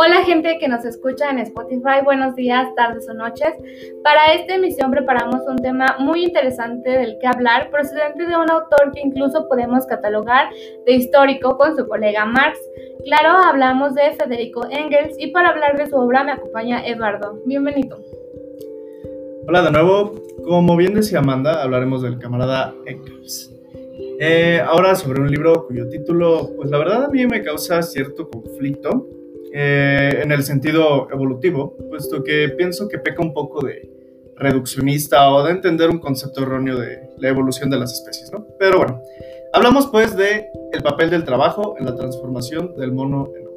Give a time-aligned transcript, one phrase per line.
[0.00, 3.52] Hola gente que nos escucha en Spotify, buenos días, tardes o noches.
[4.04, 8.92] Para esta emisión preparamos un tema muy interesante del que hablar, procedente de un autor
[8.94, 10.50] que incluso podemos catalogar
[10.86, 12.60] de histórico con su colega Marx.
[13.06, 17.42] Claro, hablamos de Federico Engels y para hablar de su obra me acompaña Eduardo.
[17.44, 17.98] Bienvenido.
[19.48, 23.52] Hola de nuevo, como bien decía Amanda, hablaremos del camarada Engels.
[24.20, 28.28] Eh, ahora sobre un libro cuyo título, pues la verdad a mí me causa cierto
[28.28, 29.17] conflicto
[29.52, 33.90] eh, en el sentido evolutivo, puesto que pienso que peca un poco de
[34.36, 38.46] reduccionista o de entender un concepto erróneo de la evolución de las especies, ¿no?
[38.58, 39.02] Pero bueno,
[39.52, 43.47] hablamos pues de el papel del trabajo en la transformación del mono en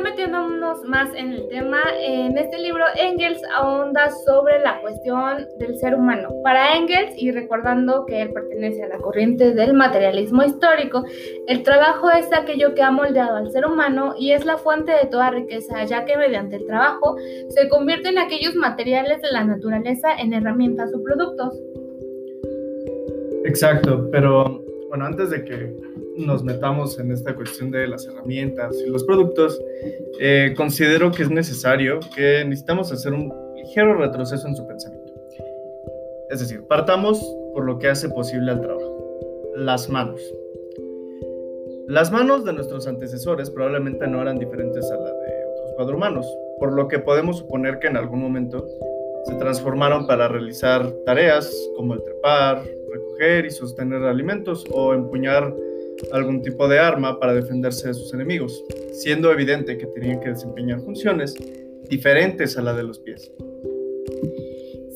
[0.00, 5.94] metiéndonos más en el tema, en este libro Engels ahonda sobre la cuestión del ser
[5.94, 6.28] humano.
[6.42, 11.04] Para Engels, y recordando que él pertenece a la corriente del materialismo histórico,
[11.46, 15.06] el trabajo es aquello que ha moldeado al ser humano y es la fuente de
[15.10, 17.16] toda riqueza, ya que mediante el trabajo
[17.48, 21.58] se convierten aquellos materiales de la naturaleza en herramientas o productos.
[23.44, 25.74] Exacto, pero bueno, antes de que
[26.18, 29.60] nos metamos en esta cuestión de las herramientas y los productos,
[30.20, 35.12] eh, considero que es necesario que necesitamos hacer un ligero retroceso en su pensamiento.
[36.30, 37.20] Es decir, partamos
[37.54, 40.20] por lo que hace posible al trabajo, las manos.
[41.86, 46.26] Las manos de nuestros antecesores probablemente no eran diferentes a la de otros cuadrumanos,
[46.58, 48.66] por lo que podemos suponer que en algún momento
[49.24, 55.54] se transformaron para realizar tareas como el trepar, recoger y sostener alimentos o empuñar
[56.12, 60.80] algún tipo de arma para defenderse de sus enemigos, siendo evidente que tenían que desempeñar
[60.80, 61.34] funciones
[61.88, 63.32] diferentes a la de los pies.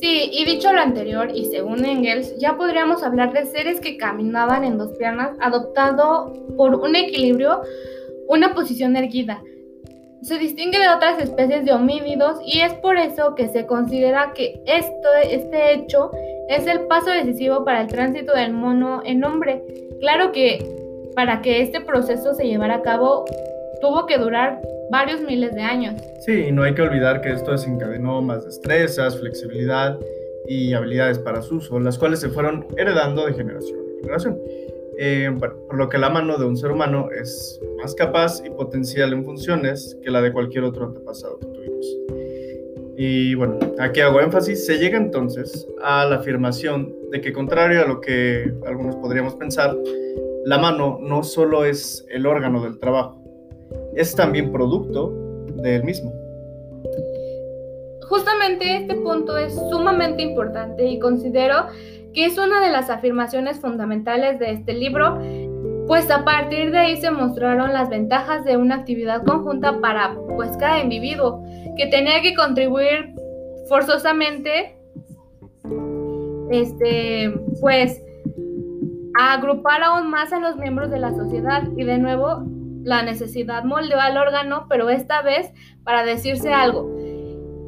[0.01, 4.65] Sí, y dicho lo anterior, y según Engels, ya podríamos hablar de seres que caminaban
[4.65, 7.63] en dos piernas, adoptado por un equilibrio,
[8.27, 9.41] una posición erguida.
[10.23, 14.61] Se distingue de otras especies de homínidos y es por eso que se considera que
[14.67, 16.11] esto, este hecho
[16.49, 19.63] es el paso decisivo para el tránsito del mono en hombre.
[20.01, 20.59] Claro que
[21.15, 23.25] para que este proceso se llevara a cabo
[23.81, 26.01] tuvo que durar varios miles de años.
[26.21, 29.99] Sí, y no hay que olvidar que esto desencadenó más destrezas, flexibilidad
[30.47, 34.39] y habilidades para su uso, las cuales se fueron heredando de generación en generación.
[34.99, 39.13] Eh, por lo que la mano de un ser humano es más capaz y potencial
[39.13, 41.87] en funciones que la de cualquier otro antepasado que tuvimos.
[42.97, 47.87] Y bueno, aquí hago énfasis, se llega entonces a la afirmación de que contrario a
[47.87, 49.75] lo que algunos podríamos pensar,
[50.45, 53.23] la mano no solo es el órgano del trabajo,
[53.95, 55.13] es también producto
[55.63, 56.13] del mismo.
[58.09, 61.67] Justamente este punto es sumamente importante y considero
[62.13, 65.19] que es una de las afirmaciones fundamentales de este libro,
[65.87, 70.57] pues a partir de ahí se mostraron las ventajas de una actividad conjunta para pues
[70.59, 71.43] cada individuo
[71.77, 73.15] que tenía que contribuir
[73.69, 74.77] forzosamente
[76.51, 78.03] este pues
[79.19, 82.45] a agrupar aún más a los miembros de la sociedad y de nuevo
[82.83, 85.53] la necesidad moldeó al órgano, pero esta vez
[85.85, 86.91] para decirse algo.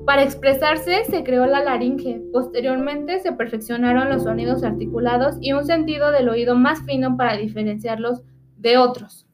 [0.06, 6.10] Para expresarse se creó la laringe, posteriormente se perfeccionaron los sonidos articulados y un sentido
[6.10, 8.22] del oído más fino para diferenciarlos
[8.59, 9.27] de otros.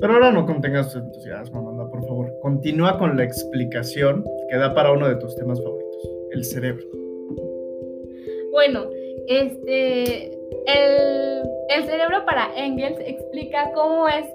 [0.00, 2.32] Pero ahora no contengas tu entusiasmo, Amanda, por favor.
[2.42, 6.84] Continúa con la explicación que da para uno de tus temas favoritos, el cerebro.
[8.52, 8.86] Bueno,
[9.26, 10.38] este,
[10.68, 14.26] el, cerebro para Engels explica cómo es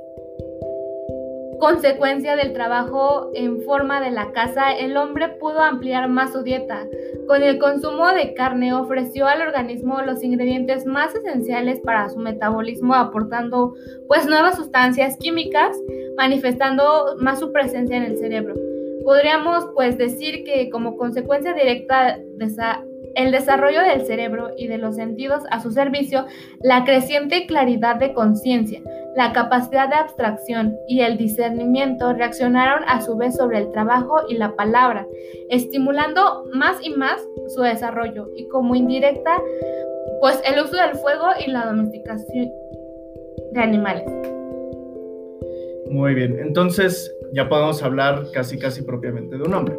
[1.60, 6.86] consecuencia del trabajo en forma de la casa, el hombre pudo ampliar más su dieta.
[7.28, 12.96] Con el consumo de carne ofreció al organismo los ingredientes más esenciales para su metabolismo,
[12.96, 13.76] aportando
[14.08, 15.78] pues nuevas sustancias químicas,
[16.18, 18.72] manifestando más su presencia en el cerebro.
[19.03, 22.50] Podríamos pues decir que como consecuencia directa de
[23.16, 26.26] el desarrollo del cerebro y de los sentidos a su servicio,
[26.61, 28.82] la creciente claridad de conciencia,
[29.16, 34.35] la capacidad de abstracción y el discernimiento reaccionaron a su vez sobre el trabajo y
[34.35, 35.05] la palabra,
[35.50, 37.22] estimulando más y más
[37.53, 39.40] su desarrollo y como indirecta,
[40.20, 42.52] pues el uso del fuego y la domesticación
[43.52, 44.05] de animales.
[45.91, 49.78] Muy bien, entonces ya podemos hablar casi casi propiamente de un hombre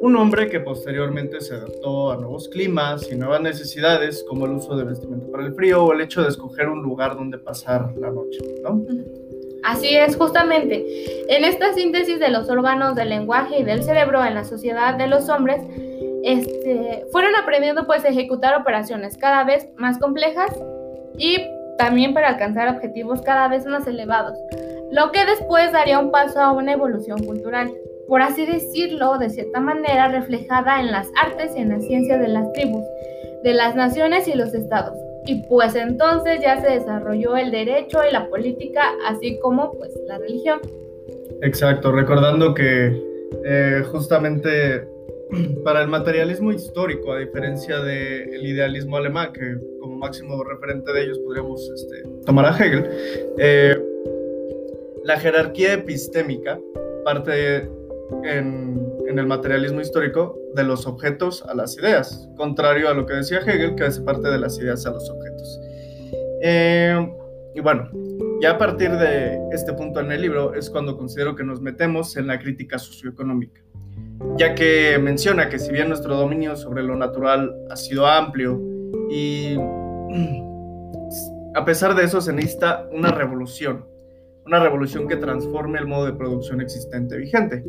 [0.00, 4.76] un hombre que posteriormente se adaptó a nuevos climas y nuevas necesidades, como el uso
[4.76, 8.10] de vestimenta para el frío o el hecho de escoger un lugar donde pasar la
[8.10, 8.84] noche, ¿no?
[9.64, 10.84] Así es, justamente.
[11.28, 15.08] En esta síntesis de los órganos del lenguaje y del cerebro en la sociedad de
[15.08, 15.60] los hombres,
[16.22, 20.50] este, fueron aprendiendo pues a ejecutar operaciones cada vez más complejas
[21.18, 21.38] y
[21.78, 24.38] también para alcanzar objetivos cada vez más elevados,
[24.90, 27.72] lo que después daría un paso a una evolución cultural,
[28.08, 32.28] por así decirlo, de cierta manera reflejada en las artes y en las ciencias de
[32.28, 32.84] las tribus,
[33.42, 34.96] de las naciones y los estados.
[35.26, 40.18] Y pues entonces ya se desarrolló el derecho y la política, así como pues la
[40.18, 40.60] religión.
[41.42, 42.96] Exacto, recordando que
[43.44, 44.86] eh, justamente
[45.64, 51.18] para el materialismo histórico, a diferencia del idealismo alemán, que como máximo referente de ellos
[51.18, 52.88] podríamos este, tomar a Hegel,
[53.38, 53.76] eh,
[55.06, 56.58] la jerarquía epistémica
[57.04, 57.70] parte
[58.24, 63.38] en, el materialismo histórico de los objetos a las ideas, contrario a lo que decía
[63.38, 65.60] Hegel, que hace parte de las ideas a los objetos.
[66.42, 67.08] Eh,
[67.54, 67.88] y bueno,
[68.42, 72.16] ya a partir de este punto en el libro es cuando considero que nos metemos
[72.16, 73.62] en la crítica socioeconómica,
[74.36, 78.60] ya que menciona que si bien nuestro dominio sobre lo natural ha sido amplio
[79.08, 79.56] y
[81.54, 83.86] a pesar de eso se necesita una revolución,
[84.46, 87.64] una revolución que transforme el modo de producción existente vigente.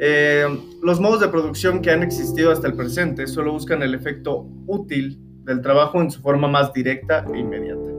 [0.00, 0.44] Eh,
[0.82, 5.18] los modos de producción que han existido hasta el presente solo buscan el efecto útil
[5.44, 7.90] del trabajo en su forma más directa e inmediata.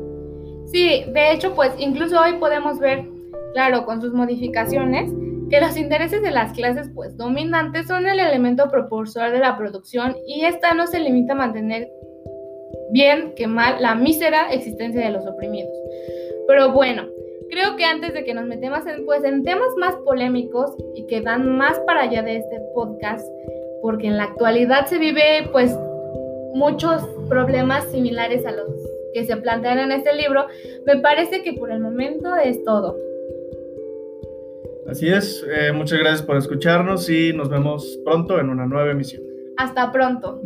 [0.68, 3.06] Sí, de hecho, pues incluso hoy podemos ver,
[3.54, 5.12] claro, con sus modificaciones,
[5.50, 10.16] que los intereses de las clases pues dominantes son el elemento propulsor de la producción
[10.28, 11.88] y esta no se limita a mantener
[12.92, 15.72] bien que mal la mísera existencia de los oprimidos.
[16.48, 17.04] Pero bueno,
[17.50, 21.22] creo que antes de que nos metamos en, pues, en temas más polémicos y que
[21.22, 23.28] van más para allá de este podcast,
[23.82, 25.78] porque en la actualidad se vive pues
[26.54, 28.70] muchos problemas similares a los
[29.14, 30.46] que se plantean en este libro,
[30.86, 32.98] me parece que por el momento es todo.
[34.88, 39.24] Así es, eh, muchas gracias por escucharnos y nos vemos pronto en una nueva emisión.
[39.58, 40.42] Hasta pronto.